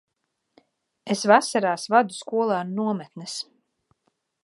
[1.15, 3.41] Es vasarās vadu skolēnu nometnes.